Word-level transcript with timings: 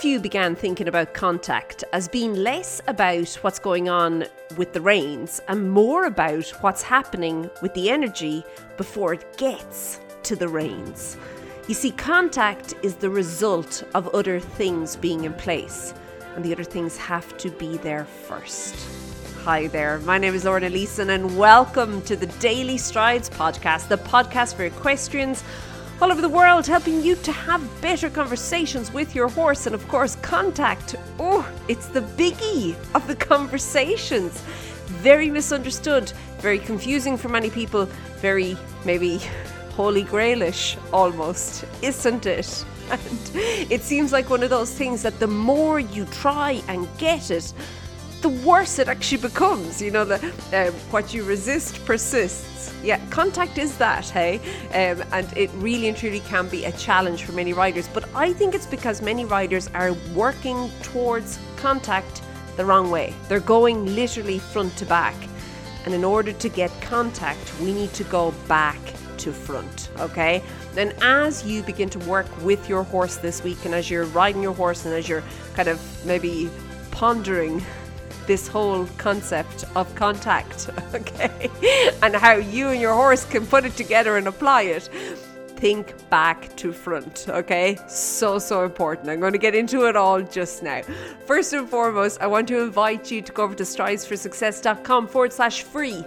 of 0.00 0.04
you 0.06 0.18
began 0.18 0.56
thinking 0.56 0.88
about 0.88 1.12
contact 1.12 1.84
as 1.92 2.08
being 2.08 2.34
less 2.34 2.80
about 2.86 3.28
what's 3.42 3.58
going 3.58 3.90
on 3.90 4.24
with 4.56 4.72
the 4.72 4.80
reins 4.80 5.42
and 5.46 5.70
more 5.70 6.06
about 6.06 6.48
what's 6.62 6.80
happening 6.80 7.50
with 7.60 7.74
the 7.74 7.90
energy 7.90 8.42
before 8.78 9.12
it 9.12 9.36
gets 9.36 10.00
to 10.22 10.34
the 10.34 10.48
reins. 10.48 11.18
You 11.68 11.74
see, 11.74 11.90
contact 11.90 12.72
is 12.82 12.94
the 12.94 13.10
result 13.10 13.82
of 13.92 14.08
other 14.14 14.40
things 14.40 14.96
being 14.96 15.24
in 15.24 15.34
place, 15.34 15.92
and 16.34 16.42
the 16.42 16.52
other 16.54 16.64
things 16.64 16.96
have 16.96 17.36
to 17.36 17.50
be 17.50 17.76
there 17.76 18.06
first. 18.06 18.74
Hi 19.44 19.66
there, 19.66 19.98
my 20.00 20.16
name 20.16 20.34
is 20.34 20.46
Lorna 20.46 20.70
Leeson, 20.70 21.10
and 21.10 21.36
welcome 21.36 22.00
to 22.02 22.16
the 22.16 22.26
Daily 22.38 22.78
Strides 22.78 23.28
podcast, 23.28 23.88
the 23.88 23.98
podcast 23.98 24.54
for 24.54 24.64
equestrians 24.64 25.44
all 26.00 26.10
over 26.10 26.22
the 26.22 26.28
world, 26.28 26.66
helping 26.66 27.02
you 27.02 27.14
to 27.14 27.30
have 27.30 27.60
better 27.82 28.08
conversations 28.08 28.90
with 28.90 29.14
your 29.14 29.28
horse 29.28 29.66
and, 29.66 29.74
of 29.74 29.86
course, 29.88 30.16
contact. 30.16 30.96
Oh, 31.18 31.46
it's 31.68 31.88
the 31.88 32.00
biggie 32.00 32.74
of 32.94 33.06
the 33.06 33.16
conversations. 33.32 34.40
Very 35.02 35.30
misunderstood, 35.30 36.10
very 36.38 36.58
confusing 36.58 37.18
for 37.18 37.28
many 37.28 37.50
people, 37.50 37.84
very 38.16 38.56
maybe 38.84 39.18
holy 39.72 40.04
grailish 40.04 40.78
almost, 40.92 41.64
isn't 41.82 42.26
it? 42.26 42.64
And 42.90 43.30
it 43.70 43.82
seems 43.82 44.10
like 44.10 44.28
one 44.30 44.42
of 44.42 44.50
those 44.50 44.72
things 44.72 45.02
that 45.02 45.20
the 45.20 45.28
more 45.28 45.78
you 45.78 46.06
try 46.06 46.60
and 46.66 46.88
get 46.98 47.30
it, 47.30 47.52
the 48.22 48.28
worse 48.28 48.78
it 48.78 48.88
actually 48.88 49.22
becomes. 49.22 49.80
You 49.80 49.90
know, 49.90 50.04
the 50.04 50.16
um, 50.52 50.74
what 50.90 51.12
you 51.14 51.24
resist 51.24 51.84
persists. 51.84 52.74
Yeah, 52.82 53.04
contact 53.10 53.58
is 53.58 53.76
that, 53.78 54.08
hey, 54.08 54.36
um, 54.68 55.04
and 55.12 55.36
it 55.36 55.50
really 55.56 55.88
and 55.88 55.96
truly 55.96 56.20
can 56.20 56.48
be 56.48 56.64
a 56.64 56.72
challenge 56.72 57.24
for 57.24 57.32
many 57.32 57.52
riders. 57.52 57.88
But 57.88 58.08
I 58.14 58.32
think 58.32 58.54
it's 58.54 58.66
because 58.66 59.02
many 59.02 59.24
riders 59.24 59.68
are 59.74 59.92
working 60.14 60.70
towards 60.82 61.38
contact 61.56 62.22
the 62.56 62.64
wrong 62.64 62.90
way. 62.90 63.14
They're 63.28 63.40
going 63.40 63.94
literally 63.94 64.38
front 64.38 64.76
to 64.78 64.86
back, 64.86 65.14
and 65.84 65.94
in 65.94 66.04
order 66.04 66.32
to 66.32 66.48
get 66.48 66.70
contact, 66.80 67.52
we 67.60 67.72
need 67.72 67.92
to 67.94 68.04
go 68.04 68.32
back 68.48 68.78
to 69.18 69.32
front, 69.32 69.90
okay? 69.98 70.42
And 70.76 70.94
as 71.02 71.44
you 71.44 71.62
begin 71.62 71.90
to 71.90 71.98
work 72.00 72.26
with 72.42 72.68
your 72.68 72.82
horse 72.82 73.16
this 73.16 73.44
week, 73.44 73.64
and 73.64 73.74
as 73.74 73.90
you're 73.90 74.06
riding 74.06 74.42
your 74.42 74.54
horse, 74.54 74.86
and 74.86 74.94
as 74.94 75.08
you're 75.08 75.22
kind 75.54 75.68
of 75.68 75.80
maybe 76.06 76.50
pondering 76.90 77.62
this 78.30 78.46
whole 78.46 78.86
concept 78.96 79.64
of 79.74 79.92
contact, 79.96 80.70
okay? 80.94 81.50
and 82.00 82.14
how 82.14 82.34
you 82.34 82.68
and 82.68 82.80
your 82.80 82.94
horse 82.94 83.24
can 83.24 83.44
put 83.44 83.64
it 83.64 83.74
together 83.76 84.18
and 84.18 84.28
apply 84.28 84.62
it. 84.62 84.84
Think 85.56 86.08
back 86.10 86.54
to 86.58 86.72
front, 86.72 87.26
okay? 87.28 87.76
So, 87.88 88.38
so 88.38 88.64
important. 88.64 89.08
I'm 89.08 89.18
going 89.18 89.32
to 89.32 89.38
get 89.46 89.56
into 89.56 89.88
it 89.88 89.96
all 89.96 90.22
just 90.22 90.62
now. 90.62 90.82
First 91.26 91.52
and 91.54 91.68
foremost, 91.68 92.20
I 92.20 92.28
want 92.28 92.46
to 92.48 92.60
invite 92.60 93.10
you 93.10 93.20
to 93.20 93.32
go 93.32 93.42
over 93.42 93.56
to 93.56 93.64
stridesforsuccess.com 93.64 95.08
forward 95.08 95.32
slash 95.32 95.64
free 95.64 96.04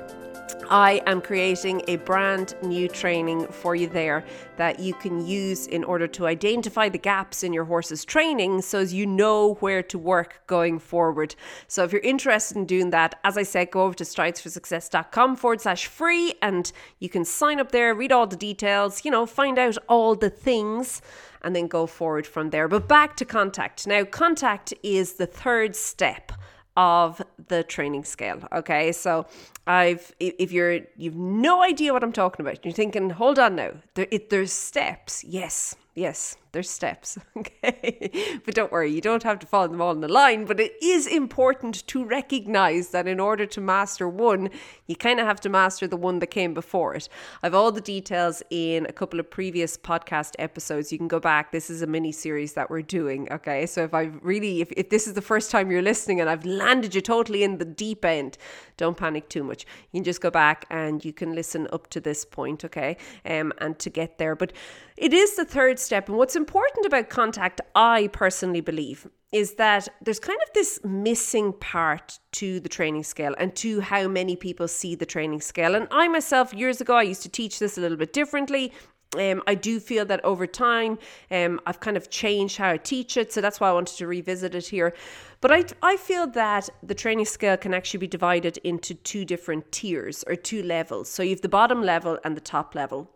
I 0.70 1.02
am 1.06 1.22
creating 1.22 1.84
a 1.88 1.98
brand 1.98 2.56
new 2.62 2.88
training 2.88 3.48
for 3.48 3.76
you 3.76 3.88
there 3.88 4.23
that 4.58 4.80
you 4.80 4.94
can 4.94 5.26
use 5.26 5.68
in 5.68 5.84
order 5.84 6.08
to 6.08 6.28
identify 6.28 6.90
the 6.90 6.98
gaps 6.98 7.44
in 7.44 7.54
your 7.54 7.66
horse's 7.66 8.06
training 8.06 8.62
so 8.62 8.80
as 8.80 8.94
you 8.94 9.06
know 9.06 9.56
where 9.56 9.84
to 9.84 9.98
work 9.98 10.42
going 10.48 10.80
forward. 10.80 11.36
So 11.68 11.84
if 11.84 11.92
you're 11.92 12.02
interested 12.02 12.58
in 12.58 12.66
doing 12.66 12.90
that, 12.92 13.20
as 13.24 13.38
I 13.38 13.44
said, 13.44 13.72
go 13.72 13.84
over 13.84 13.96
to 13.96 14.04
stridesforsuccess.com 14.04 15.36
forward 15.36 15.62
slash 15.62 15.88
free 15.88 16.34
and 16.42 16.72
you 17.00 17.09
can 17.09 17.26
sign 17.26 17.59
up 17.59 17.72
there, 17.72 17.94
read 17.94 18.12
all 18.12 18.28
the 18.28 18.36
details, 18.36 19.06
you 19.06 19.12
know, 19.12 19.26
find 19.26 19.59
out 19.59 19.78
all 19.88 20.16
the 20.16 20.30
things 20.30 21.02
and 21.44 21.56
then 21.56 21.68
go 21.68 21.86
forward 21.86 22.26
from 22.26 22.50
there. 22.50 22.68
But 22.68 22.88
back 22.88 23.18
to 23.18 23.26
contact. 23.26 23.86
Now, 23.86 24.04
contact 24.06 24.74
is 24.81 25.14
the 25.14 25.28
third 25.28 25.76
step 25.76 26.31
of 26.75 27.22
the 27.47 27.63
training 27.63 28.03
scale. 28.03 28.39
Okay, 28.51 28.91
so 28.91 29.25
I've 29.67 30.13
if 30.19 30.51
you're 30.51 30.79
you've 30.97 31.16
no 31.16 31.61
idea 31.61 31.94
what 31.94 32.03
I'm 32.03 32.11
talking 32.13 32.45
about, 32.45 32.63
you're 32.66 32.73
thinking, 32.73 33.11
hold 33.11 33.39
on 33.39 33.56
now, 33.56 33.72
there, 33.94 34.07
it, 34.11 34.29
there's 34.29 34.51
steps. 34.51 35.23
Yes, 35.23 35.75
yes, 35.95 36.38
there's 36.53 36.69
steps. 36.69 37.18
Okay, 37.36 38.40
but 38.46 38.53
don't 38.53 38.72
worry, 38.72 38.91
you 38.91 39.02
don't 39.02 39.24
have 39.24 39.40
to 39.40 39.47
follow 39.47 39.68
them 39.68 39.81
all 39.81 39.91
in 39.91 40.02
the 40.02 40.08
line. 40.08 40.46
But 40.46 40.59
it 40.59 40.74
is 40.81 41.08
important 41.08 41.86
to 41.88 42.06
recognize 42.06 42.90
that 42.90 43.08
in 43.08 43.19
order 43.19 43.46
to 43.47 43.59
master 43.59 44.08
one, 44.08 44.50
you 44.88 44.96
kind 44.96 45.19
of 45.19 45.25
have 45.25 45.42
to 45.42 45.50
master 45.50 45.88
the 45.88 45.97
one 45.97 46.19
that 46.19 46.28
came 46.28 46.53
before 46.53 46.94
it. 46.96 47.09
I've 47.42 47.56
all 47.56 47.72
the 47.72 47.81
details 47.81 48.44
in 48.50 48.86
a 48.86 48.94
couple 48.94 49.19
of 49.19 49.30
previous 49.30 49.78
podcast 49.78 50.36
episodes. 50.40 50.92
You 50.92 51.00
can 51.00 51.08
go 51.08 51.19
back. 51.19 51.52
This 51.52 51.69
is 51.69 51.81
a 51.81 51.88
mini 51.88 52.12
series 52.12 52.53
that 52.53 52.69
we're 52.69 52.81
doing. 52.81 53.28
Okay, 53.31 53.66
so 53.66 53.84
if 53.84 53.94
I've 53.94 54.18
really, 54.22 54.62
if, 54.62 54.72
if 54.74 54.90
this 54.90 55.08
is 55.08 55.16
the 55.16 55.22
first 55.22 55.52
time 55.52 55.72
you're 55.72 55.81
listening 55.81 56.22
and 56.22 56.30
I've 56.30 56.46
landed 56.46 56.96
you 56.96 57.02
totally 57.02 57.44
in 57.44 57.58
the 57.58 57.66
deep 57.66 58.06
end, 58.06 58.38
don't 58.78 58.96
panic 58.96 59.28
too 59.28 59.44
much. 59.44 59.66
You 59.92 60.00
can 60.00 60.03
just 60.06 60.22
go 60.22 60.30
back 60.30 60.66
and 60.69 61.03
you 61.03 61.13
can 61.13 61.34
listen 61.34 61.68
up 61.74 61.90
to 61.90 62.00
this 62.00 62.24
point. 62.24 62.63
Okay, 62.63 62.97
um, 63.25 63.52
and 63.58 63.78
to 63.80 63.90
get 63.90 64.18
there, 64.18 64.36
but 64.36 64.53
it 64.96 65.13
is 65.13 65.36
the 65.36 65.46
third 65.46 65.80
step, 65.80 66.08
and 66.08 66.18
what's 66.18 66.36
important 66.36 66.43
about 66.86 67.09
contact, 67.09 67.62
I 67.76 68.09
personally 68.12 68.62
believe, 68.62 69.08
is 69.31 69.56
that 69.56 69.88
there's 70.02 70.20
kind 70.20 70.40
of 70.48 70.54
this 70.54 70.80
missing 70.84 71.54
part 71.54 72.20
to 72.34 72.59
the 72.59 72.70
training 72.70 73.04
scale 73.04 73.36
and 73.38 73.56
to 73.56 73.81
how 73.81 74.08
many 74.08 74.36
people 74.36 74.68
see 74.68 74.96
the 74.96 75.06
training 75.06 75.42
scale. 75.42 75.76
And 75.76 75.88
I 75.92 76.08
myself, 76.08 76.54
years 76.54 76.81
ago, 76.81 76.96
I 76.96 77.04
used 77.04 77.24
to 77.24 77.30
teach 77.30 77.59
this 77.59 77.78
a 77.78 77.81
little 77.81 77.98
bit 77.98 78.14
differently. 78.14 78.72
Um, 79.18 79.44
I 79.46 79.56
do 79.56 79.80
feel 79.80 80.06
that 80.06 80.24
over 80.26 80.48
time, 80.48 80.98
um, 81.30 81.59
I've 81.66 81.80
kind 81.80 81.98
of 81.98 82.09
changed 82.09 82.58
how 82.58 82.72
I 82.72 82.78
teach 82.78 83.18
it. 83.18 83.31
So 83.31 83.42
that's 83.42 83.60
why 83.60 83.70
I 83.70 83.74
wanted 83.74 83.98
to 83.98 84.08
revisit 84.08 84.56
it 84.56 84.68
here. 84.68 84.94
But 85.42 85.52
I, 85.52 85.66
I 85.81 85.98
feel 85.98 86.28
that 86.28 86.70
the 86.81 86.96
training 86.96 87.25
scale 87.25 87.58
can 87.58 87.74
actually 87.74 88.00
be 88.00 88.08
divided 88.08 88.58
into 88.60 88.94
two 88.94 89.25
different 89.25 89.72
tiers 89.72 90.24
or 90.28 90.36
two 90.36 90.64
levels. 90.64 91.10
So 91.10 91.24
you 91.24 91.31
have 91.31 91.42
the 91.42 91.50
bottom 91.50 91.84
level 91.84 92.18
and 92.24 92.36
the 92.36 92.42
top 92.42 92.75
level. 92.75 93.12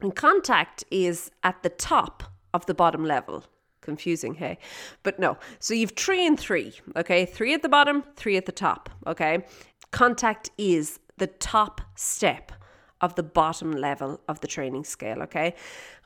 And 0.00 0.14
contact 0.14 0.84
is 0.90 1.30
at 1.42 1.62
the 1.62 1.70
top 1.70 2.24
of 2.56 2.66
the 2.66 2.74
bottom 2.74 3.04
level. 3.04 3.44
Confusing, 3.82 4.34
hey? 4.34 4.58
But 5.04 5.20
no. 5.20 5.36
So 5.60 5.72
you've 5.74 5.92
three 5.92 6.26
and 6.26 6.38
three, 6.38 6.72
okay? 6.96 7.24
Three 7.24 7.54
at 7.54 7.62
the 7.62 7.68
bottom, 7.68 8.02
three 8.16 8.36
at 8.36 8.46
the 8.46 8.52
top, 8.52 8.90
okay? 9.06 9.44
Contact 9.92 10.50
is 10.58 10.98
the 11.18 11.28
top 11.28 11.80
step 11.94 12.50
of 13.02 13.14
the 13.14 13.22
bottom 13.22 13.72
level 13.72 14.20
of 14.26 14.40
the 14.40 14.46
training 14.46 14.82
scale, 14.82 15.22
okay? 15.22 15.54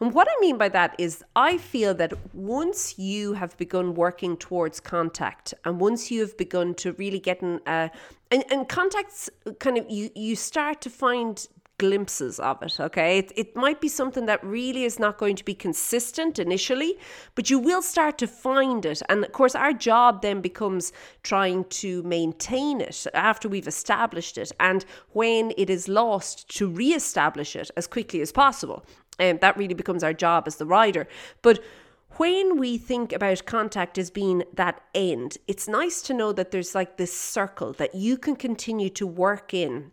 And 0.00 0.12
what 0.12 0.27
I 0.28 0.41
mean 0.41 0.59
by 0.59 0.69
that 0.71 0.94
is 0.99 1.25
I 1.37 1.56
feel 1.56 1.94
that 1.94 2.12
once 2.34 2.99
you 2.99 3.34
have 3.34 3.56
begun 3.56 3.94
working 3.94 4.37
towards 4.37 4.81
contact 4.81 5.55
and 5.65 5.81
once 5.81 6.10
you 6.10 6.21
have 6.21 6.37
begun 6.37 6.75
to 6.75 6.93
really 6.94 7.21
get 7.21 7.41
in, 7.43 7.60
uh, 7.66 7.89
and, 8.33 8.44
and 8.50 8.69
contacts 8.69 9.31
kind 9.60 9.78
of, 9.78 9.89
you, 9.89 10.10
you 10.16 10.34
start 10.34 10.81
to 10.83 10.91
find 10.91 11.47
glimpses 11.81 12.39
of 12.39 12.63
it. 12.63 12.79
Okay. 12.79 13.19
It, 13.19 13.33
it 13.35 13.57
might 13.57 13.81
be 13.81 13.89
something 13.89 14.27
that 14.27 14.45
really 14.45 14.85
is 14.85 14.99
not 14.99 15.17
going 15.17 15.35
to 15.37 15.45
be 15.45 15.55
consistent 15.55 16.39
initially, 16.39 16.99
but 17.35 17.49
you 17.49 17.59
will 17.59 17.81
start 17.81 18.19
to 18.19 18.27
find 18.27 18.85
it. 18.85 19.01
And 19.09 19.25
of 19.25 19.33
course, 19.33 19.55
our 19.55 19.73
job 19.73 20.21
then 20.21 20.43
becomes 20.43 20.93
trying 21.23 21.65
to 21.81 22.03
maintain 22.03 22.83
it 22.83 23.07
after 23.15 23.49
we've 23.49 23.67
established 23.67 24.37
it. 24.37 24.53
And 24.61 24.85
when 25.13 25.53
it 25.57 25.71
is 25.71 25.89
lost, 25.89 26.55
to 26.57 26.69
re 26.69 26.93
establish 26.93 27.57
it 27.57 27.71
as 27.79 27.87
quickly 27.87 28.21
as 28.21 28.31
possible. 28.31 28.85
And 29.19 29.37
um, 29.37 29.39
that 29.41 29.57
really 29.57 29.75
becomes 29.75 30.05
our 30.05 30.13
job 30.13 30.45
as 30.47 30.57
the 30.57 30.67
rider. 30.67 31.09
But 31.41 31.61
when 32.17 32.59
we 32.59 32.77
think 32.77 33.13
about 33.13 33.47
contact 33.47 33.97
as 33.97 34.11
being 34.11 34.45
that 34.53 34.83
end, 34.95 35.39
it's 35.49 35.67
nice 35.67 36.03
to 36.03 36.13
know 36.13 36.33
that 36.33 36.51
there's 36.51 36.75
like 36.75 36.99
this 36.99 37.19
circle 37.19 37.73
that 37.75 37.95
you 37.95 38.19
can 38.19 38.37
continue 38.37 38.91
to 38.91 39.07
work 39.07 39.55
in 39.55 39.93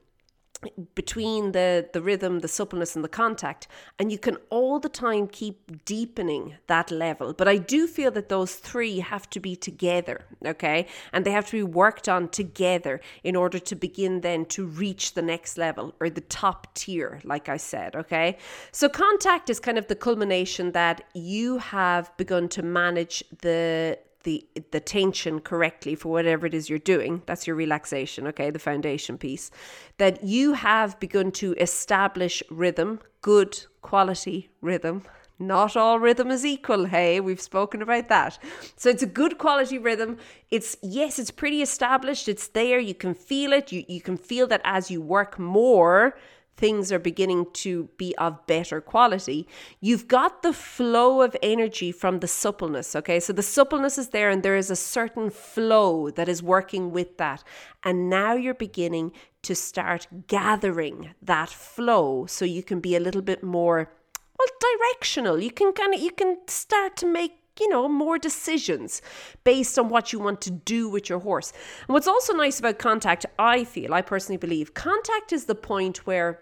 between 0.95 1.51
the 1.51 1.87
the 1.93 2.01
rhythm 2.01 2.39
the 2.39 2.47
suppleness 2.47 2.95
and 2.95 3.03
the 3.03 3.09
contact 3.09 3.67
and 3.99 4.11
you 4.11 4.17
can 4.17 4.37
all 4.49 4.79
the 4.79 4.89
time 4.89 5.27
keep 5.27 5.85
deepening 5.85 6.55
that 6.67 6.89
level. 6.91 7.33
But 7.33 7.47
i 7.47 7.57
do 7.57 7.87
feel 7.87 8.11
that 8.11 8.29
those 8.29 8.55
three 8.55 8.99
have 8.99 9.29
to 9.31 9.39
be 9.39 9.55
together 9.55 10.25
okay? 10.45 10.87
And 11.13 11.25
they 11.25 11.31
have 11.31 11.47
to 11.47 11.51
be 11.51 11.63
worked 11.63 12.09
on 12.09 12.29
together 12.29 13.01
in 13.23 13.35
order 13.35 13.59
to 13.59 13.75
begin 13.75 14.21
then 14.21 14.45
to 14.45 14.65
reach 14.65 15.13
the 15.13 15.21
next 15.21 15.57
level 15.57 15.93
or 15.99 16.09
the 16.09 16.21
top 16.21 16.73
tier 16.73 17.19
like 17.23 17.49
i 17.49 17.57
said 17.57 17.95
okay? 17.95 18.37
So 18.71 18.89
contact 18.89 19.49
is 19.49 19.59
kind 19.59 19.77
of 19.77 19.87
the 19.87 19.95
culmination 19.95 20.71
that 20.71 21.03
you 21.13 21.59
have 21.59 22.15
begun 22.17 22.49
to 22.49 22.63
manage 22.63 23.23
the 23.41 23.99
the 24.23 24.45
the 24.71 24.79
tension 24.79 25.39
correctly 25.39 25.95
for 25.95 26.09
whatever 26.09 26.45
it 26.45 26.53
is 26.53 26.69
you're 26.69 26.79
doing 26.79 27.21
that's 27.25 27.45
your 27.47 27.55
relaxation 27.55 28.27
okay 28.27 28.49
the 28.49 28.59
foundation 28.59 29.17
piece 29.17 29.51
that 29.97 30.23
you 30.23 30.53
have 30.53 30.99
begun 30.99 31.31
to 31.31 31.53
establish 31.59 32.41
rhythm 32.49 32.99
good 33.21 33.65
quality 33.81 34.49
rhythm. 34.61 35.03
Not 35.39 35.77
all 35.77 35.99
rhythm 35.99 36.31
is 36.31 36.45
equal 36.45 36.85
hey 36.85 37.19
we've 37.19 37.41
spoken 37.41 37.81
about 37.81 38.07
that. 38.09 38.37
So 38.75 38.89
it's 38.89 39.03
a 39.03 39.13
good 39.21 39.37
quality 39.37 39.77
rhythm. 39.77 40.17
It's 40.49 40.77
yes 40.81 41.19
it's 41.19 41.31
pretty 41.31 41.61
established. 41.61 42.27
It's 42.27 42.47
there. 42.47 42.79
You 42.79 42.95
can 42.95 43.13
feel 43.13 43.53
it. 43.53 43.71
You, 43.71 43.83
you 43.87 44.01
can 44.01 44.17
feel 44.17 44.47
that 44.47 44.61
as 44.63 44.89
you 44.89 45.01
work 45.01 45.37
more 45.37 46.17
things 46.57 46.91
are 46.91 46.99
beginning 46.99 47.45
to 47.53 47.89
be 47.97 48.15
of 48.17 48.45
better 48.47 48.81
quality, 48.81 49.47
you've 49.79 50.07
got 50.07 50.41
the 50.41 50.51
flow 50.51 51.21
of 51.21 51.35
energy 51.41 51.91
from 51.91 52.19
the 52.19 52.27
suppleness. 52.27 52.95
Okay, 52.95 53.19
so 53.19 53.31
the 53.31 53.43
suppleness 53.43 53.97
is 53.97 54.09
there, 54.09 54.29
and 54.29 54.43
there 54.43 54.57
is 54.57 54.69
a 54.69 54.75
certain 54.75 55.29
flow 55.29 56.09
that 56.09 56.27
is 56.27 56.43
working 56.43 56.91
with 56.91 57.17
that. 57.17 57.43
And 57.83 58.09
now 58.09 58.33
you're 58.33 58.53
beginning 58.53 59.11
to 59.43 59.55
start 59.55 60.07
gathering 60.27 61.13
that 61.21 61.49
flow 61.49 62.25
so 62.25 62.43
you 62.43 62.63
can 62.63 62.79
be 62.79 62.95
a 62.95 62.99
little 62.99 63.21
bit 63.21 63.43
more 63.43 63.89
well 64.37 64.47
directional 64.59 65.41
you 65.41 65.49
can 65.49 65.71
kind 65.71 65.93
of 65.93 66.01
you 66.01 66.11
can 66.11 66.37
start 66.47 66.97
to 66.97 67.07
make 67.07 67.31
you 67.59 67.69
know, 67.69 67.87
more 67.87 68.17
decisions 68.17 69.01
based 69.43 69.77
on 69.79 69.89
what 69.89 70.13
you 70.13 70.19
want 70.19 70.41
to 70.41 70.51
do 70.51 70.89
with 70.89 71.09
your 71.09 71.19
horse. 71.19 71.53
And 71.87 71.93
what's 71.93 72.07
also 72.07 72.33
nice 72.33 72.59
about 72.59 72.79
contact, 72.79 73.25
I 73.39 73.63
feel, 73.63 73.93
I 73.93 74.01
personally 74.01 74.37
believe, 74.37 74.73
contact 74.73 75.33
is 75.33 75.45
the 75.45 75.55
point 75.55 76.05
where 76.05 76.41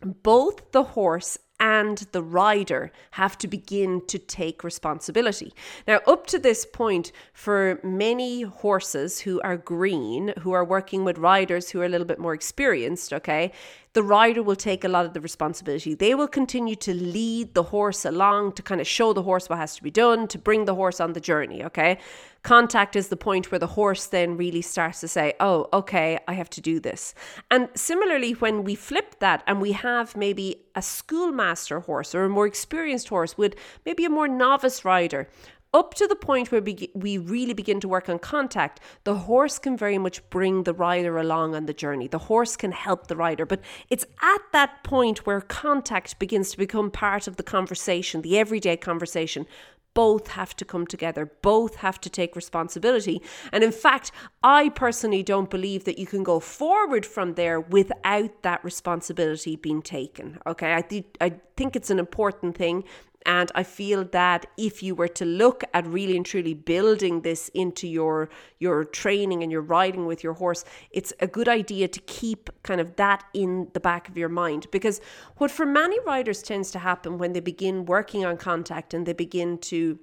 both 0.00 0.72
the 0.72 0.82
horse 0.82 1.38
and 1.60 1.98
the 2.12 2.22
rider 2.22 2.92
have 3.12 3.36
to 3.38 3.48
begin 3.48 4.00
to 4.06 4.18
take 4.18 4.62
responsibility. 4.62 5.52
Now, 5.86 6.00
up 6.06 6.26
to 6.28 6.38
this 6.38 6.64
point, 6.64 7.10
for 7.32 7.80
many 7.82 8.42
horses 8.42 9.20
who 9.20 9.40
are 9.40 9.56
green, 9.56 10.34
who 10.38 10.52
are 10.52 10.64
working 10.64 11.04
with 11.04 11.18
riders 11.18 11.70
who 11.70 11.80
are 11.80 11.84
a 11.84 11.88
little 11.88 12.06
bit 12.06 12.20
more 12.20 12.34
experienced, 12.34 13.12
okay, 13.12 13.52
the 13.94 14.02
rider 14.02 14.42
will 14.42 14.56
take 14.56 14.84
a 14.84 14.88
lot 14.88 15.06
of 15.06 15.14
the 15.14 15.20
responsibility. 15.20 15.94
They 15.94 16.14
will 16.14 16.28
continue 16.28 16.76
to 16.76 16.94
lead 16.94 17.54
the 17.54 17.64
horse 17.64 18.04
along 18.04 18.52
to 18.52 18.62
kind 18.62 18.80
of 18.80 18.86
show 18.86 19.12
the 19.12 19.22
horse 19.22 19.48
what 19.48 19.58
has 19.58 19.76
to 19.76 19.82
be 19.82 19.90
done, 19.90 20.28
to 20.28 20.38
bring 20.38 20.66
the 20.66 20.74
horse 20.74 21.00
on 21.00 21.14
the 21.14 21.20
journey, 21.20 21.64
okay? 21.64 21.98
Contact 22.42 22.94
is 22.96 23.08
the 23.08 23.16
point 23.16 23.50
where 23.50 23.58
the 23.58 23.66
horse 23.66 24.06
then 24.06 24.36
really 24.36 24.62
starts 24.62 25.00
to 25.00 25.08
say, 25.08 25.34
oh, 25.40 25.68
okay, 25.72 26.18
I 26.28 26.34
have 26.34 26.50
to 26.50 26.60
do 26.60 26.78
this. 26.78 27.14
And 27.50 27.68
similarly, 27.74 28.32
when 28.32 28.62
we 28.62 28.74
flip 28.74 29.18
that 29.18 29.42
and 29.46 29.60
we 29.60 29.72
have 29.72 30.16
maybe 30.16 30.62
a 30.74 30.82
schoolmaster 30.82 31.80
horse 31.80 32.14
or 32.14 32.24
a 32.24 32.28
more 32.28 32.46
experienced 32.46 33.08
horse 33.08 33.36
with 33.36 33.54
maybe 33.84 34.04
a 34.04 34.10
more 34.10 34.28
novice 34.28 34.84
rider, 34.84 35.28
up 35.74 35.94
to 35.94 36.06
the 36.06 36.16
point 36.16 36.50
where 36.50 36.62
we 36.62 37.18
really 37.18 37.52
begin 37.52 37.80
to 37.80 37.88
work 37.88 38.08
on 38.08 38.18
contact, 38.18 38.80
the 39.04 39.14
horse 39.14 39.58
can 39.58 39.76
very 39.76 39.98
much 39.98 40.28
bring 40.30 40.62
the 40.62 40.72
rider 40.72 41.18
along 41.18 41.54
on 41.54 41.66
the 41.66 41.74
journey. 41.74 42.08
The 42.08 42.18
horse 42.18 42.56
can 42.56 42.72
help 42.72 43.06
the 43.06 43.16
rider, 43.16 43.44
but 43.44 43.60
it's 43.90 44.06
at 44.22 44.40
that 44.52 44.82
point 44.82 45.26
where 45.26 45.40
contact 45.42 46.18
begins 46.18 46.52
to 46.52 46.58
become 46.58 46.90
part 46.90 47.26
of 47.26 47.36
the 47.36 47.42
conversation, 47.42 48.22
the 48.22 48.38
everyday 48.38 48.76
conversation. 48.76 49.46
Both 49.94 50.28
have 50.28 50.54
to 50.56 50.64
come 50.64 50.86
together, 50.86 51.26
both 51.42 51.76
have 51.76 52.00
to 52.02 52.10
take 52.10 52.36
responsibility. 52.36 53.20
And 53.52 53.64
in 53.64 53.72
fact, 53.72 54.12
I 54.44 54.68
personally 54.68 55.24
don't 55.24 55.50
believe 55.50 55.84
that 55.84 55.98
you 55.98 56.06
can 56.06 56.22
go 56.22 56.38
forward 56.40 57.04
from 57.04 57.34
there 57.34 57.58
without 57.58 58.42
that 58.42 58.62
responsibility 58.64 59.56
being 59.56 59.82
taken. 59.82 60.38
Okay, 60.46 60.74
I, 60.74 60.82
th- 60.82 61.16
I 61.20 61.40
think 61.56 61.74
it's 61.74 61.90
an 61.90 61.98
important 61.98 62.56
thing 62.56 62.84
and 63.26 63.50
I 63.54 63.62
feel 63.62 64.04
that 64.04 64.46
if 64.56 64.82
you 64.82 64.94
were 64.94 65.08
to 65.08 65.24
look 65.24 65.64
at 65.74 65.86
really 65.86 66.16
and 66.16 66.24
truly 66.24 66.54
building 66.54 67.22
this 67.22 67.48
into 67.54 67.86
your 67.88 68.28
your 68.58 68.84
training 68.84 69.42
and 69.42 69.50
your 69.52 69.60
riding 69.60 70.06
with 70.06 70.22
your 70.22 70.34
horse, 70.34 70.64
it's 70.90 71.12
a 71.20 71.26
good 71.26 71.48
idea 71.48 71.88
to 71.88 72.00
keep 72.00 72.50
kind 72.62 72.80
of 72.80 72.96
that 72.96 73.24
in 73.34 73.68
the 73.74 73.80
back 73.80 74.08
of 74.08 74.16
your 74.16 74.28
mind. 74.28 74.66
Because 74.70 75.00
what 75.36 75.50
for 75.50 75.66
many 75.66 75.98
riders 76.06 76.42
tends 76.42 76.70
to 76.70 76.78
happen 76.78 77.18
when 77.18 77.32
they 77.32 77.40
begin 77.40 77.84
working 77.86 78.24
on 78.24 78.36
contact 78.36 78.94
and 78.94 79.04
they 79.04 79.12
begin 79.12 79.58
to 79.58 79.98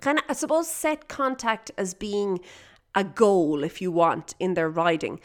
kind 0.00 0.18
of, 0.18 0.24
I 0.28 0.32
suppose, 0.34 0.68
set 0.68 1.08
contact 1.08 1.70
as 1.76 1.94
being 1.94 2.40
a 2.94 3.04
goal, 3.04 3.64
if 3.64 3.80
you 3.80 3.90
want, 3.90 4.34
in 4.38 4.54
their 4.54 4.68
riding, 4.68 5.20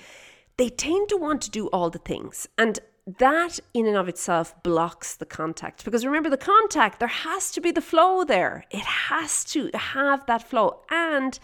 they 0.58 0.70
tend 0.70 1.10
to 1.10 1.18
want 1.18 1.42
to 1.44 1.52
do 1.52 1.68
all 1.68 1.90
the 1.90 2.00
things. 2.00 2.48
And 2.58 2.80
that 3.08 3.60
in 3.74 3.88
and 3.88 3.96
of 3.96 4.10
itself 4.10 4.54
blocks 4.64 5.16
the 5.16 5.26
contact. 5.26 5.86
Because 5.86 6.06
remember 6.06 6.30
the 6.30 6.38
contact 6.38 7.00
there 7.00 7.08
has 7.08 7.52
to 7.52 7.62
be 7.62 7.72
the 7.72 7.82
flow 7.82 8.26
there. 8.26 8.66
It 8.70 8.84
has 8.84 9.46
to 9.46 9.70
have 9.74 10.26
that 10.26 10.48
flow. 10.48 10.82
And 10.92 11.40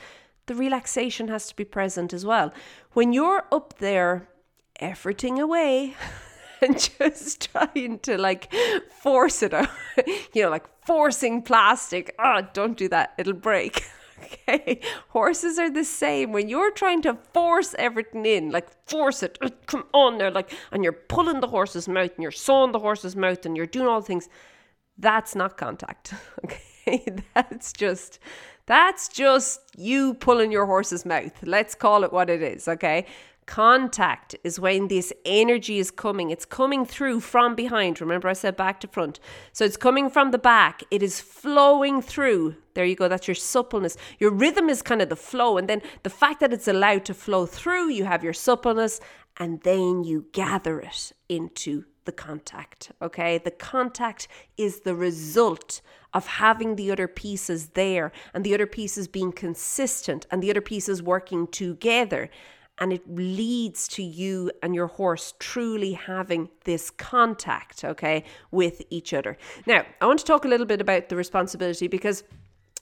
the 0.48 0.56
relaxation 0.56 1.30
has 1.30 1.48
to 1.48 1.56
be 1.56 1.64
present 1.64 2.12
as 2.12 2.26
well. 2.26 2.54
When 2.92 3.14
you're 3.14 3.46
up 3.52 3.78
there 3.80 4.28
efforting 4.82 5.40
away 5.40 5.96
and 6.62 6.78
just 7.00 7.50
trying 7.52 8.00
to 8.00 8.18
like 8.18 8.54
force 9.02 9.44
it 9.44 9.54
out 9.54 9.70
you 10.34 10.42
know 10.42 10.50
like 10.50 10.66
forcing 10.86 11.42
plastic 11.42 12.14
oh 12.20 12.42
don't 12.54 12.78
do 12.78 12.90
that. 12.90 13.14
It'll 13.18 13.34
break 13.34 13.84
Okay, 14.24 14.80
horses 15.10 15.60
are 15.60 15.70
the 15.70 15.84
same. 15.84 16.32
When 16.32 16.50
you're 16.50 16.72
trying 16.72 17.02
to 17.04 17.18
force 17.34 17.76
everything 17.78 18.26
in, 18.26 18.52
like 18.52 18.68
force 18.88 19.24
it, 19.24 19.38
uh, 19.42 19.50
come 19.66 19.86
on 19.94 20.18
there, 20.18 20.32
like, 20.32 20.54
and 20.72 20.84
you're 20.84 20.94
pulling 20.94 21.40
the 21.40 21.48
horse's 21.48 21.88
mouth 21.88 22.12
and 22.16 22.24
you're 22.24 22.32
sawing 22.32 22.72
the 22.72 22.80
horse's 22.80 23.16
mouth 23.16 23.46
and 23.46 23.58
you're 23.58 23.66
doing 23.66 23.88
all 23.88 24.02
the 24.02 24.08
things, 24.08 24.30
that's 24.98 25.36
not 25.36 25.58
contact. 25.58 26.14
Okay, 26.86 27.06
that's 27.34 27.72
just 27.72 28.20
that's 28.66 29.08
just 29.08 29.62
you 29.78 30.14
pulling 30.16 30.52
your 30.52 30.66
horse's 30.66 31.06
mouth. 31.06 31.32
Let's 31.44 31.76
call 31.76 32.04
it 32.04 32.12
what 32.14 32.30
it 32.30 32.42
is. 32.42 32.68
Okay, 32.68 33.06
Contact 33.46 34.36
is 34.44 34.60
when 34.60 34.88
this 34.88 35.12
energy 35.26 35.80
is 35.80 35.92
coming. 35.92 36.32
It's 36.32 36.46
coming 36.46 36.86
through 36.86 37.20
from 37.20 37.56
behind. 37.56 38.00
Remember, 38.00 38.28
I 38.28 38.34
said 38.34 38.56
back 38.56 38.80
to 38.82 38.88
front. 38.88 39.20
So 39.52 39.66
it's 39.66 39.78
coming 39.78 40.10
from 40.10 40.32
the 40.32 40.38
back. 40.38 40.84
It 40.92 41.04
is 41.04 41.20
flowing 41.20 42.02
through. 42.02 42.56
There 42.74 42.86
you 42.86 42.96
go. 42.96 43.08
That's 43.08 43.28
your 43.28 43.36
suppleness. 43.36 43.98
Your 44.20 44.32
rhythm 44.32 44.70
is 44.70 44.82
kind 44.82 45.02
of 45.02 45.10
the 45.10 45.16
flow. 45.16 45.58
And 45.58 45.68
then 45.68 45.82
the 46.04 46.10
fact 46.10 46.40
that 46.40 46.54
it's 46.54 46.68
allowed 46.68 47.06
to 47.06 47.14
flow 47.14 47.46
through, 47.46 47.90
you 47.90 48.06
have 48.06 48.24
your 48.24 48.34
suppleness, 48.34 49.00
and 49.38 49.62
then 49.62 50.04
you 50.04 50.28
gather 50.32 50.80
it 50.80 51.12
into 51.28 51.86
the 52.06 52.12
contact. 52.12 52.92
Okay. 53.02 53.38
The 53.38 53.52
contact 53.52 54.28
is 54.58 54.82
the 54.82 54.96
result 54.96 55.82
of 56.14 56.28
having 56.28 56.76
the 56.76 56.92
other 56.92 57.08
pieces 57.08 57.70
there 57.70 58.12
and 58.34 58.44
the 58.44 58.54
other 58.54 58.68
pieces 58.68 59.08
being 59.08 59.32
consistent 59.32 60.28
and 60.30 60.42
the 60.42 60.50
other 60.50 60.62
pieces 60.62 61.02
working 61.02 61.48
together 61.48 62.30
and 62.80 62.92
it 62.92 63.04
leads 63.08 63.88
to 63.90 64.04
you 64.04 64.52
and 64.62 64.74
your 64.74 64.88
horse 64.88 65.34
truly 65.40 65.94
having 65.94 66.50
this 66.64 66.90
contact, 66.90 67.84
okay, 67.84 68.24
with 68.52 68.82
each 68.90 69.14
other. 69.14 69.38
Now, 69.66 69.86
I 70.02 70.06
want 70.06 70.20
to 70.20 70.26
talk 70.26 70.46
a 70.46 70.48
little 70.48 70.66
bit 70.66 70.82
about 70.82 71.10
the 71.10 71.16
responsibility 71.16 71.88
because 71.88 72.24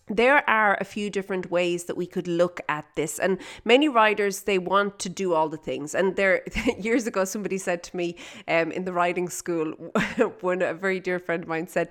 there 0.07 0.47
are 0.49 0.77
a 0.79 0.83
few 0.83 1.09
different 1.09 1.49
ways 1.49 1.85
that 1.85 1.95
we 1.95 2.05
could 2.05 2.27
look 2.27 2.59
at 2.67 2.85
this. 2.95 3.19
And 3.19 3.37
many 3.63 3.87
riders 3.87 4.41
they 4.41 4.57
want 4.57 4.99
to 4.99 5.09
do 5.09 5.33
all 5.33 5.47
the 5.47 5.57
things. 5.57 5.95
And 5.95 6.15
there 6.15 6.43
years 6.79 7.07
ago 7.07 7.23
somebody 7.23 7.57
said 7.57 7.83
to 7.83 7.95
me 7.95 8.17
um, 8.47 8.71
in 8.71 8.85
the 8.85 8.93
riding 8.93 9.29
school 9.29 9.71
when 10.41 10.61
a 10.61 10.73
very 10.73 10.99
dear 10.99 11.19
friend 11.19 11.43
of 11.43 11.49
mine 11.49 11.67
said 11.67 11.89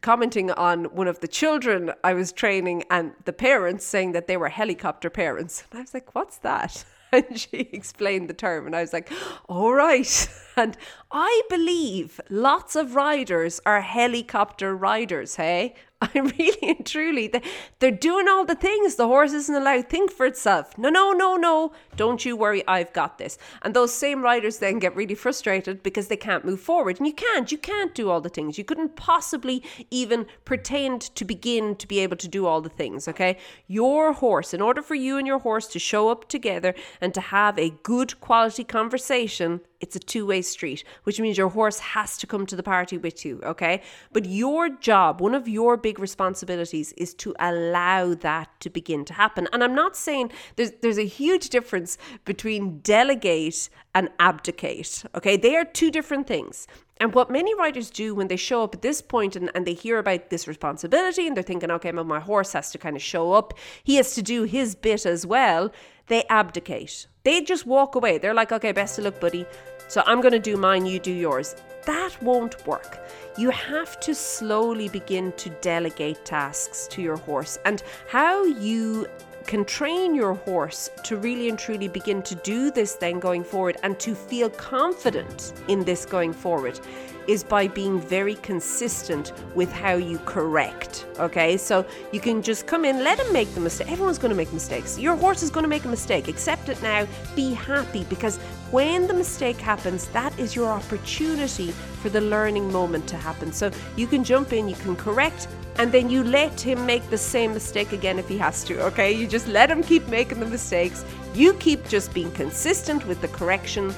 commenting 0.00 0.50
on 0.52 0.84
one 0.86 1.08
of 1.08 1.20
the 1.20 1.28
children 1.28 1.92
i 2.04 2.12
was 2.12 2.32
training 2.32 2.84
and 2.90 3.12
the 3.24 3.32
parents 3.32 3.84
saying 3.84 4.12
that 4.12 4.26
they 4.26 4.36
were 4.36 4.48
helicopter 4.48 5.10
parents. 5.10 5.64
And 5.70 5.78
i 5.78 5.82
was 5.82 5.94
like 5.94 6.14
what's 6.14 6.38
that 6.38 6.84
and 7.28 7.38
she 7.38 7.68
explained 7.72 8.28
the 8.28 8.34
term 8.34 8.66
and 8.66 8.74
I 8.76 8.80
was 8.80 8.92
like, 8.92 9.10
all 9.48 9.72
right. 9.72 10.28
And 10.56 10.76
I 11.10 11.42
believe 11.48 12.20
lots 12.28 12.76
of 12.76 12.94
riders 12.94 13.60
are 13.64 13.80
helicopter 13.80 14.76
riders, 14.76 15.36
hey? 15.36 15.74
I 16.14 16.18
really 16.18 16.56
and 16.62 16.86
truly, 16.86 17.30
they're 17.78 17.90
doing 17.90 18.26
all 18.26 18.46
the 18.46 18.54
things. 18.54 18.94
The 18.94 19.06
horse 19.06 19.34
isn't 19.34 19.54
allowed 19.54 19.82
to 19.82 19.82
think 19.82 20.10
for 20.10 20.24
itself. 20.24 20.78
No, 20.78 20.88
no, 20.88 21.12
no, 21.12 21.36
no. 21.36 21.72
Don't 21.96 22.24
you 22.24 22.36
worry, 22.36 22.66
I've 22.66 22.92
got 22.94 23.18
this. 23.18 23.36
And 23.60 23.74
those 23.74 23.92
same 23.92 24.22
riders 24.22 24.58
then 24.58 24.78
get 24.78 24.96
really 24.96 25.14
frustrated 25.14 25.82
because 25.82 26.08
they 26.08 26.16
can't 26.16 26.44
move 26.44 26.60
forward. 26.60 26.98
And 26.98 27.06
you 27.06 27.12
can't, 27.12 27.52
you 27.52 27.58
can't 27.58 27.94
do 27.94 28.08
all 28.08 28.22
the 28.22 28.30
things. 28.30 28.56
You 28.56 28.64
couldn't 28.64 28.96
possibly 28.96 29.62
even 29.90 30.24
pretend 30.46 31.02
to 31.16 31.24
begin 31.24 31.76
to 31.76 31.86
be 31.86 31.98
able 31.98 32.16
to 32.16 32.28
do 32.28 32.46
all 32.46 32.62
the 32.62 32.70
things, 32.70 33.06
okay? 33.06 33.36
Your 33.66 34.14
horse, 34.14 34.54
in 34.54 34.62
order 34.62 34.80
for 34.80 34.94
you 34.94 35.18
and 35.18 35.26
your 35.26 35.40
horse 35.40 35.66
to 35.68 35.78
show 35.78 36.08
up 36.08 36.28
together 36.28 36.74
and 37.00 37.12
to 37.12 37.20
have 37.20 37.58
a 37.58 37.74
good 37.82 38.18
quality 38.20 38.64
conversation, 38.64 39.60
it's 39.80 39.96
a 39.96 40.00
two 40.00 40.26
way 40.26 40.42
street, 40.42 40.84
which 41.04 41.20
means 41.20 41.38
your 41.38 41.48
horse 41.48 41.78
has 41.80 42.16
to 42.18 42.26
come 42.26 42.46
to 42.46 42.56
the 42.56 42.62
party 42.62 42.98
with 42.98 43.24
you, 43.24 43.40
okay? 43.42 43.82
But 44.12 44.26
your 44.26 44.68
job, 44.68 45.20
one 45.20 45.34
of 45.34 45.48
your 45.48 45.76
big 45.76 45.98
responsibilities 45.98 46.92
is 46.92 47.14
to 47.14 47.34
allow 47.38 48.14
that 48.14 48.48
to 48.60 48.70
begin 48.70 49.04
to 49.06 49.14
happen. 49.14 49.48
And 49.52 49.64
I'm 49.64 49.74
not 49.74 49.96
saying 49.96 50.32
there's 50.56 50.72
there's 50.82 50.98
a 50.98 51.06
huge 51.06 51.48
difference 51.48 51.98
between 52.24 52.80
delegate 52.80 53.68
and 53.94 54.08
abdicate, 54.18 55.04
okay? 55.14 55.36
They 55.36 55.56
are 55.56 55.64
two 55.64 55.90
different 55.90 56.26
things. 56.26 56.66
And 57.00 57.14
what 57.14 57.30
many 57.30 57.54
riders 57.54 57.88
do 57.90 58.14
when 58.14 58.28
they 58.28 58.36
show 58.36 58.62
up 58.62 58.74
at 58.74 58.82
this 58.82 59.00
point 59.00 59.34
and, 59.34 59.50
and 59.54 59.66
they 59.66 59.72
hear 59.72 59.98
about 59.98 60.28
this 60.28 60.46
responsibility 60.46 61.26
and 61.26 61.34
they're 61.34 61.42
thinking, 61.42 61.70
okay, 61.70 61.90
well, 61.90 62.04
my 62.04 62.20
horse 62.20 62.52
has 62.52 62.70
to 62.72 62.78
kind 62.78 62.94
of 62.94 63.02
show 63.02 63.32
up, 63.32 63.54
he 63.82 63.96
has 63.96 64.14
to 64.14 64.22
do 64.22 64.44
his 64.44 64.74
bit 64.74 65.06
as 65.06 65.26
well, 65.26 65.72
they 66.08 66.24
abdicate. 66.28 67.06
They 67.24 67.42
just 67.42 67.66
walk 67.66 67.94
away. 67.94 68.18
They're 68.18 68.34
like, 68.34 68.52
okay, 68.52 68.72
best 68.72 68.98
of 68.98 69.04
luck, 69.04 69.18
buddy. 69.18 69.46
So 69.88 70.02
I'm 70.06 70.20
going 70.20 70.32
to 70.32 70.38
do 70.38 70.56
mine, 70.56 70.84
you 70.86 70.98
do 70.98 71.12
yours. 71.12 71.56
That 71.86 72.22
won't 72.22 72.66
work. 72.66 72.98
You 73.38 73.50
have 73.50 73.98
to 74.00 74.14
slowly 74.14 74.88
begin 74.90 75.32
to 75.32 75.48
delegate 75.62 76.24
tasks 76.24 76.86
to 76.88 77.00
your 77.02 77.16
horse. 77.16 77.58
And 77.64 77.82
how 78.08 78.44
you 78.44 79.06
can 79.46 79.64
train 79.64 80.14
your 80.14 80.34
horse 80.34 80.90
to 81.04 81.16
really 81.16 81.48
and 81.48 81.58
truly 81.58 81.88
begin 81.88 82.22
to 82.22 82.34
do 82.36 82.70
this 82.70 82.94
then 82.94 83.18
going 83.18 83.44
forward 83.44 83.76
and 83.82 83.98
to 84.00 84.14
feel 84.14 84.50
confident 84.50 85.52
in 85.68 85.84
this 85.84 86.04
going 86.04 86.32
forward 86.32 86.78
is 87.26 87.44
by 87.44 87.68
being 87.68 88.00
very 88.00 88.34
consistent 88.36 89.32
with 89.54 89.70
how 89.70 89.94
you 89.94 90.18
correct. 90.20 91.06
Okay, 91.18 91.56
so 91.56 91.86
you 92.12 92.20
can 92.20 92.42
just 92.42 92.66
come 92.66 92.84
in, 92.84 93.04
let 93.04 93.20
him 93.20 93.32
make 93.32 93.52
the 93.54 93.60
mistake. 93.60 93.90
Everyone's 93.90 94.18
going 94.18 94.30
to 94.30 94.36
make 94.36 94.52
mistakes. 94.52 94.98
Your 94.98 95.16
horse 95.16 95.42
is 95.42 95.50
going 95.50 95.62
to 95.64 95.68
make 95.68 95.84
a 95.84 95.88
mistake. 95.88 96.28
Accept 96.28 96.68
it 96.68 96.82
now. 96.82 97.06
Be 97.36 97.52
happy 97.52 98.04
because 98.04 98.38
when 98.70 99.06
the 99.06 99.14
mistake 99.14 99.58
happens, 99.58 100.06
that 100.08 100.36
is 100.38 100.56
your 100.56 100.68
opportunity 100.68 101.72
for 102.02 102.08
the 102.08 102.20
learning 102.20 102.72
moment 102.72 103.06
to 103.08 103.16
happen. 103.16 103.52
So 103.52 103.70
you 103.96 104.06
can 104.06 104.24
jump 104.24 104.52
in, 104.52 104.68
you 104.68 104.76
can 104.76 104.96
correct, 104.96 105.46
and 105.76 105.92
then 105.92 106.10
you 106.10 106.22
let 106.24 106.60
him 106.60 106.84
make 106.84 107.08
the 107.10 107.18
same 107.18 107.54
mistake 107.54 107.92
again 107.92 108.18
if 108.18 108.28
he 108.28 108.38
has 108.38 108.64
to, 108.64 108.80
okay? 108.82 109.12
You 109.12 109.26
just 109.26 109.48
let 109.48 109.70
him 109.70 109.82
keep 109.82 110.06
making 110.08 110.40
the 110.40 110.46
mistakes. 110.46 111.04
You 111.34 111.54
keep 111.54 111.88
just 111.88 112.12
being 112.12 112.30
consistent 112.32 113.06
with 113.06 113.20
the 113.20 113.28
correction. 113.28 113.94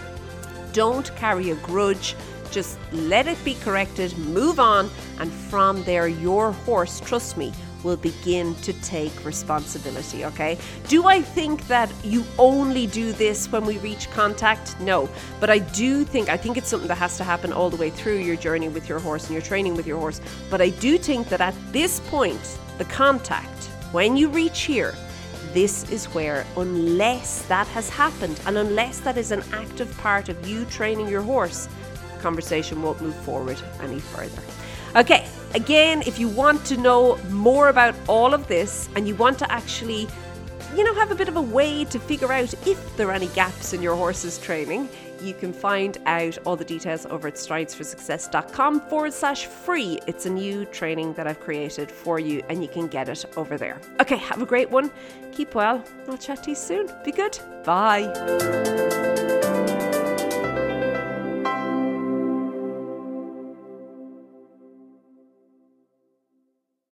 Don't 0.73 1.15
carry 1.17 1.51
a 1.51 1.55
grudge. 1.57 2.15
Just 2.51 2.79
let 2.93 3.27
it 3.27 3.43
be 3.45 3.55
corrected, 3.55 4.17
move 4.19 4.61
on, 4.61 4.91
and 5.19 5.33
from 5.33 5.83
there, 5.85 6.07
your 6.07 6.53
horse, 6.53 7.01
trust 7.01 7.37
me, 7.39 7.53
will 7.85 7.97
begin 7.97 8.55
to 8.57 8.73
take 8.75 9.25
responsibility, 9.25 10.25
okay? 10.25 10.59
Do 10.89 11.07
I 11.07 11.23
think 11.23 11.67
that 11.69 11.93
you 12.05 12.25
only 12.39 12.87
do 12.87 13.13
this 13.13 13.51
when 13.51 13.65
we 13.65 13.79
reach 13.79 14.11
contact? 14.11 14.79
No. 14.81 15.09
But 15.41 15.51
I 15.51 15.59
do 15.59 16.05
think, 16.05 16.29
I 16.29 16.37
think 16.37 16.57
it's 16.57 16.69
something 16.69 16.89
that 16.89 16.99
has 16.99 17.17
to 17.19 17.25
happen 17.25 17.53
all 17.53 17.71
the 17.71 17.77
way 17.77 17.91
through 17.91 18.19
your 18.19 18.37
journey 18.37 18.69
with 18.69 18.89
your 18.89 18.99
horse 18.99 19.25
and 19.25 19.33
your 19.33 19.43
training 19.43 19.75
with 19.75 19.87
your 19.87 19.99
horse. 19.99 20.21
But 20.51 20.61
I 20.61 20.71
do 20.71 20.99
think 20.99 21.29
that 21.29 21.41
at 21.41 21.55
this 21.73 22.01
point, 22.01 22.59
the 22.79 22.85
contact, 22.85 23.65
when 23.93 24.17
you 24.17 24.29
reach 24.29 24.63
here, 24.63 24.95
this 25.53 25.91
is 25.91 26.07
where, 26.07 26.47
unless 26.57 27.43
that 27.47 27.67
has 27.69 27.91
happened 27.91 28.41
and 28.47 28.57
unless 28.57 29.01
that 29.01 29.19
is 29.19 29.33
an 29.33 29.43
active 29.53 29.95
part 29.99 30.29
of 30.31 30.49
you 30.49 30.65
training 30.67 31.09
your 31.09 31.21
horse, 31.21 31.69
conversation 32.21 32.81
won't 32.83 33.01
move 33.03 33.17
forward 33.17 33.61
any 33.81 33.99
further. 33.99 34.43
Okay, 34.97 35.29
again, 35.55 36.03
if 36.07 36.19
you 36.19 36.29
want 36.29 36.65
to 36.67 36.77
know 36.77 37.17
more 37.31 37.69
about 37.69 37.95
all 38.09 38.35
of 38.35 38.49
this 38.49 38.89
and 38.97 39.07
you 39.07 39.15
want 39.15 39.39
to 39.41 39.53
actually, 39.53 40.09
you 40.75 40.85
know, 40.85 40.95
have 40.95 41.11
a 41.11 41.15
bit 41.15 41.29
of 41.29 41.37
a 41.37 41.43
way 41.43 41.85
to 41.87 41.99
figure 41.99 42.33
out 42.33 42.53
if 42.67 42.97
there 42.97 43.09
are 43.09 43.13
any 43.13 43.29
gaps 43.29 43.73
in 43.73 43.83
your 43.83 43.97
horse's 43.97 44.39
training, 44.39 44.89
you 45.21 45.35
can 45.35 45.53
find 45.53 45.99
out 46.07 46.37
all 46.45 46.57
the 46.57 46.65
details 46.65 47.07
over 47.07 47.29
at 47.29 47.35
stridesforsuccess.com 47.35 48.81
forward 48.83 49.13
slash 49.13 49.47
free. 49.47 50.01
It's 50.07 50.27
a 50.27 50.31
new 50.31 50.65
training 50.67 51.15
that 51.15 51.27
I've 51.27 51.41
created 51.41 51.91
for 51.91 52.19
you 52.19 52.43
and 52.49 52.63
you 52.63 52.69
can 52.69 52.89
get 52.89 53.09
it 53.09 53.25
over 53.37 53.57
there. 53.57 53.81
Okay, 54.01 54.17
have 54.17 54.43
a 54.43 54.47
great 54.47 54.71
one. 54.71 54.91
Keep 55.31 55.55
well. 55.55 55.85
I'll 56.09 56.19
chat 56.19 56.43
to 56.45 56.51
you 56.51 56.57
soon. 56.57 56.91
Be 57.05 57.13
good. 57.13 57.39
Bye. 57.65 59.02